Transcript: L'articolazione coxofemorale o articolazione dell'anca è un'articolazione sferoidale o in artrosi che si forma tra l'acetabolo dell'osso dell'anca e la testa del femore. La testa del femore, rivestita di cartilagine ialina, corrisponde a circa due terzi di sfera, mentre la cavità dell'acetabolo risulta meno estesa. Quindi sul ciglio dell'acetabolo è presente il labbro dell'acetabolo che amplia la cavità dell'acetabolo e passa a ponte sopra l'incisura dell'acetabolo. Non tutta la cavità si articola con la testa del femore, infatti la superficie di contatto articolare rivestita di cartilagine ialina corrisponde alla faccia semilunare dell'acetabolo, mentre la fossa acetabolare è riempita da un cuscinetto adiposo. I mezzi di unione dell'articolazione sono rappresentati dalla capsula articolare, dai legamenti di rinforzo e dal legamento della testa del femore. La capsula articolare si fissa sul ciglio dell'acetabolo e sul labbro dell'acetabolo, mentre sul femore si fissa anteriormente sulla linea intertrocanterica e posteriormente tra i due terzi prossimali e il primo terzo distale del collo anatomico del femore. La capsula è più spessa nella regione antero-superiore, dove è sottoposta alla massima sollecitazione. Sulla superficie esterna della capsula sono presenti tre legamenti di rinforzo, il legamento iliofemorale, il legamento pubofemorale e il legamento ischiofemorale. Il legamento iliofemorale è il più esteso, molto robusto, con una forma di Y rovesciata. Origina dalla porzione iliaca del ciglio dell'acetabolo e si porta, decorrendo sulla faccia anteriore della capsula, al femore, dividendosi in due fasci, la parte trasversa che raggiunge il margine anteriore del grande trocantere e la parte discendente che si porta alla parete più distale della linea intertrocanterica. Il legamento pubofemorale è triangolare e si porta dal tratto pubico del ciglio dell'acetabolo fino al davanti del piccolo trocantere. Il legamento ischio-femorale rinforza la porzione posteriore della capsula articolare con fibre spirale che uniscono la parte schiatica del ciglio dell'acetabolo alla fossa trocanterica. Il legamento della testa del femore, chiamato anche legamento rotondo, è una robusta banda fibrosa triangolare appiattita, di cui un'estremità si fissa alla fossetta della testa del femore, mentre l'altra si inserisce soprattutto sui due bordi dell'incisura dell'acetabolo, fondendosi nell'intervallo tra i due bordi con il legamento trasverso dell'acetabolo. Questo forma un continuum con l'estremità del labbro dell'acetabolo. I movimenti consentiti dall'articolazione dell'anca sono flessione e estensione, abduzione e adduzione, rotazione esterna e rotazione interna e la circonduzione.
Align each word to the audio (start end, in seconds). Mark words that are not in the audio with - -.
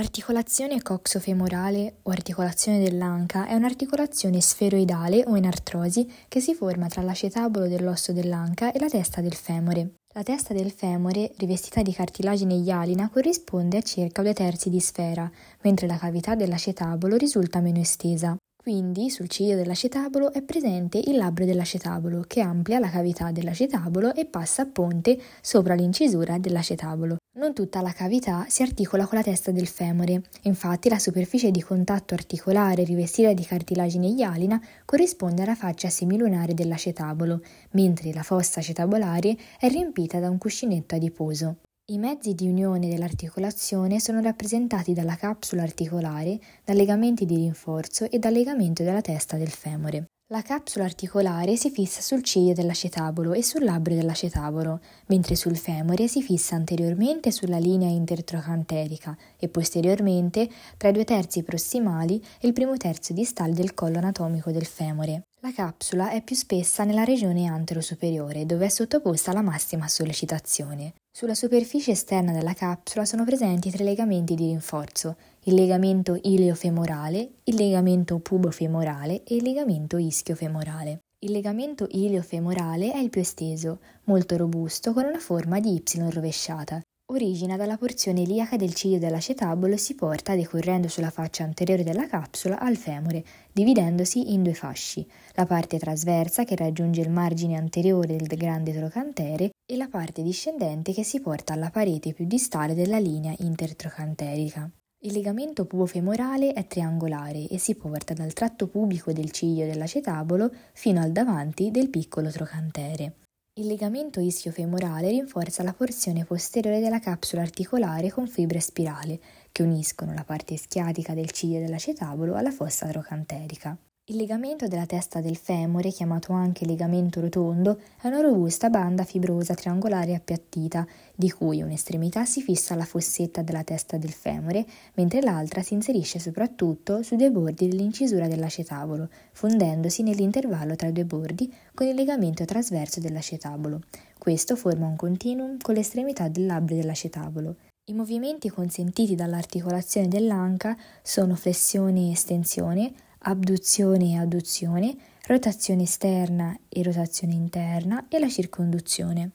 L'articolazione 0.00 0.80
coxofemorale 0.80 1.96
o 2.04 2.10
articolazione 2.10 2.82
dell'anca 2.82 3.46
è 3.46 3.52
un'articolazione 3.52 4.40
sferoidale 4.40 5.24
o 5.26 5.36
in 5.36 5.44
artrosi 5.44 6.10
che 6.26 6.40
si 6.40 6.54
forma 6.54 6.86
tra 6.86 7.02
l'acetabolo 7.02 7.68
dell'osso 7.68 8.14
dell'anca 8.14 8.72
e 8.72 8.78
la 8.78 8.88
testa 8.88 9.20
del 9.20 9.34
femore. 9.34 9.96
La 10.14 10.22
testa 10.22 10.54
del 10.54 10.70
femore, 10.70 11.34
rivestita 11.36 11.82
di 11.82 11.92
cartilagine 11.92 12.54
ialina, 12.54 13.10
corrisponde 13.10 13.76
a 13.76 13.82
circa 13.82 14.22
due 14.22 14.32
terzi 14.32 14.70
di 14.70 14.80
sfera, 14.80 15.30
mentre 15.64 15.86
la 15.86 15.98
cavità 15.98 16.34
dell'acetabolo 16.34 17.16
risulta 17.16 17.60
meno 17.60 17.80
estesa. 17.80 18.34
Quindi 18.62 19.08
sul 19.08 19.30
ciglio 19.30 19.56
dell'acetabolo 19.56 20.34
è 20.34 20.42
presente 20.42 20.98
il 20.98 21.16
labbro 21.16 21.46
dell'acetabolo 21.46 22.24
che 22.26 22.42
amplia 22.42 22.78
la 22.78 22.90
cavità 22.90 23.30
dell'acetabolo 23.30 24.14
e 24.14 24.26
passa 24.26 24.62
a 24.62 24.66
ponte 24.66 25.18
sopra 25.40 25.72
l'incisura 25.72 26.36
dell'acetabolo. 26.36 27.16
Non 27.38 27.54
tutta 27.54 27.80
la 27.80 27.92
cavità 27.92 28.44
si 28.48 28.62
articola 28.62 29.06
con 29.06 29.16
la 29.16 29.24
testa 29.24 29.50
del 29.50 29.66
femore, 29.66 30.24
infatti 30.42 30.90
la 30.90 30.98
superficie 30.98 31.50
di 31.50 31.62
contatto 31.62 32.12
articolare 32.12 32.84
rivestita 32.84 33.32
di 33.32 33.44
cartilagine 33.44 34.08
ialina 34.08 34.60
corrisponde 34.84 35.40
alla 35.40 35.54
faccia 35.54 35.88
semilunare 35.88 36.52
dell'acetabolo, 36.52 37.40
mentre 37.70 38.12
la 38.12 38.22
fossa 38.22 38.60
acetabolare 38.60 39.38
è 39.58 39.68
riempita 39.68 40.20
da 40.20 40.28
un 40.28 40.36
cuscinetto 40.36 40.96
adiposo. 40.96 41.60
I 41.90 41.98
mezzi 41.98 42.34
di 42.34 42.46
unione 42.46 42.88
dell'articolazione 42.88 43.98
sono 43.98 44.20
rappresentati 44.20 44.92
dalla 44.92 45.16
capsula 45.16 45.62
articolare, 45.62 46.38
dai 46.64 46.76
legamenti 46.76 47.26
di 47.26 47.34
rinforzo 47.34 48.08
e 48.08 48.20
dal 48.20 48.32
legamento 48.32 48.84
della 48.84 49.00
testa 49.00 49.36
del 49.36 49.48
femore. 49.48 50.04
La 50.28 50.42
capsula 50.42 50.84
articolare 50.84 51.56
si 51.56 51.68
fissa 51.68 52.00
sul 52.00 52.22
ciglio 52.22 52.52
dell'acetabolo 52.52 53.32
e 53.32 53.42
sul 53.42 53.64
labbro 53.64 53.96
dell'acetabolo, 53.96 54.78
mentre 55.08 55.34
sul 55.34 55.56
femore 55.56 56.06
si 56.06 56.22
fissa 56.22 56.54
anteriormente 56.54 57.32
sulla 57.32 57.58
linea 57.58 57.88
intertrocanterica 57.88 59.18
e 59.36 59.48
posteriormente 59.48 60.48
tra 60.76 60.90
i 60.90 60.92
due 60.92 61.02
terzi 61.02 61.42
prossimali 61.42 62.22
e 62.38 62.46
il 62.46 62.52
primo 62.52 62.76
terzo 62.76 63.12
distale 63.12 63.52
del 63.52 63.74
collo 63.74 63.98
anatomico 63.98 64.52
del 64.52 64.64
femore. 64.64 65.24
La 65.42 65.52
capsula 65.52 66.10
è 66.10 66.22
più 66.22 66.36
spessa 66.36 66.84
nella 66.84 67.02
regione 67.02 67.46
antero-superiore, 67.46 68.44
dove 68.44 68.66
è 68.66 68.68
sottoposta 68.68 69.30
alla 69.30 69.40
massima 69.40 69.88
sollecitazione. 69.88 70.92
Sulla 71.10 71.34
superficie 71.34 71.92
esterna 71.92 72.32
della 72.32 72.52
capsula 72.52 73.06
sono 73.06 73.24
presenti 73.24 73.70
tre 73.70 73.82
legamenti 73.82 74.34
di 74.34 74.48
rinforzo, 74.48 75.16
il 75.44 75.54
legamento 75.54 76.18
iliofemorale, 76.20 77.36
il 77.44 77.54
legamento 77.54 78.18
pubofemorale 78.18 79.22
e 79.24 79.36
il 79.36 79.42
legamento 79.42 79.96
ischiofemorale. 79.96 80.98
Il 81.20 81.32
legamento 81.32 81.86
iliofemorale 81.90 82.92
è 82.92 82.98
il 82.98 83.08
più 83.08 83.22
esteso, 83.22 83.80
molto 84.04 84.36
robusto, 84.36 84.92
con 84.92 85.04
una 85.04 85.18
forma 85.20 85.58
di 85.58 85.72
Y 85.74 86.10
rovesciata. 86.10 86.82
Origina 87.12 87.56
dalla 87.56 87.76
porzione 87.76 88.20
iliaca 88.20 88.56
del 88.56 88.72
ciglio 88.72 88.98
dell'acetabolo 88.98 89.74
e 89.74 89.78
si 89.78 89.96
porta, 89.96 90.36
decorrendo 90.36 90.86
sulla 90.86 91.10
faccia 91.10 91.42
anteriore 91.42 91.82
della 91.82 92.06
capsula, 92.06 92.60
al 92.60 92.76
femore, 92.76 93.24
dividendosi 93.50 94.32
in 94.32 94.44
due 94.44 94.54
fasci, 94.54 95.04
la 95.32 95.44
parte 95.44 95.76
trasversa 95.76 96.44
che 96.44 96.54
raggiunge 96.54 97.00
il 97.00 97.10
margine 97.10 97.56
anteriore 97.56 98.14
del 98.14 98.28
grande 98.28 98.72
trocantere 98.72 99.50
e 99.66 99.76
la 99.76 99.88
parte 99.88 100.22
discendente 100.22 100.92
che 100.92 101.02
si 101.02 101.20
porta 101.20 101.52
alla 101.52 101.70
parete 101.70 102.12
più 102.12 102.26
distale 102.26 102.74
della 102.74 103.00
linea 103.00 103.34
intertrocanterica. 103.38 104.70
Il 105.02 105.12
legamento 105.12 105.64
pubofemorale 105.64 106.52
è 106.52 106.64
triangolare 106.68 107.48
e 107.48 107.58
si 107.58 107.74
porta 107.74 108.14
dal 108.14 108.34
tratto 108.34 108.68
pubico 108.68 109.12
del 109.12 109.32
ciglio 109.32 109.66
dell'acetabolo 109.66 110.48
fino 110.74 111.00
al 111.00 111.10
davanti 111.10 111.72
del 111.72 111.90
piccolo 111.90 112.30
trocantere. 112.30 113.14
Il 113.60 113.66
legamento 113.66 114.20
ischio-femorale 114.20 115.10
rinforza 115.10 115.62
la 115.62 115.74
porzione 115.74 116.24
posteriore 116.24 116.80
della 116.80 116.98
capsula 116.98 117.42
articolare 117.42 118.10
con 118.10 118.26
fibre 118.26 118.58
spirale 118.58 119.20
che 119.52 119.60
uniscono 119.62 120.14
la 120.14 120.24
parte 120.24 120.56
schiatica 120.56 121.12
del 121.12 121.30
ciglio 121.30 121.58
dell'acetabolo 121.58 122.36
alla 122.36 122.52
fossa 122.52 122.86
trocanterica. 122.86 123.76
Il 124.10 124.16
legamento 124.16 124.66
della 124.66 124.86
testa 124.86 125.20
del 125.20 125.36
femore, 125.36 125.92
chiamato 125.92 126.32
anche 126.32 126.66
legamento 126.66 127.20
rotondo, 127.20 127.78
è 128.02 128.08
una 128.08 128.20
robusta 128.20 128.68
banda 128.68 129.04
fibrosa 129.04 129.54
triangolare 129.54 130.16
appiattita, 130.16 130.84
di 131.14 131.30
cui 131.30 131.62
un'estremità 131.62 132.24
si 132.24 132.42
fissa 132.42 132.74
alla 132.74 132.84
fossetta 132.84 133.42
della 133.42 133.62
testa 133.62 133.98
del 133.98 134.10
femore, 134.10 134.66
mentre 134.94 135.22
l'altra 135.22 135.62
si 135.62 135.74
inserisce 135.74 136.18
soprattutto 136.18 137.04
sui 137.04 137.18
due 137.18 137.30
bordi 137.30 137.68
dell'incisura 137.68 138.26
dell'acetabolo, 138.26 139.08
fondendosi 139.30 140.02
nell'intervallo 140.02 140.74
tra 140.74 140.88
i 140.88 140.92
due 140.92 141.04
bordi 141.04 141.54
con 141.72 141.86
il 141.86 141.94
legamento 141.94 142.44
trasverso 142.44 142.98
dell'acetabolo. 142.98 143.82
Questo 144.18 144.56
forma 144.56 144.88
un 144.88 144.96
continuum 144.96 145.56
con 145.58 145.74
l'estremità 145.74 146.26
del 146.26 146.46
labbro 146.46 146.74
dell'acetabolo. 146.74 147.54
I 147.84 147.94
movimenti 147.94 148.48
consentiti 148.48 149.14
dall'articolazione 149.14 150.08
dell'anca 150.08 150.76
sono 151.00 151.36
flessione 151.36 152.08
e 152.08 152.10
estensione, 152.10 152.92
abduzione 153.22 154.12
e 154.12 154.16
adduzione, 154.16 154.96
rotazione 155.26 155.82
esterna 155.82 156.56
e 156.68 156.82
rotazione 156.82 157.34
interna 157.34 158.06
e 158.08 158.18
la 158.18 158.28
circonduzione. 158.28 159.30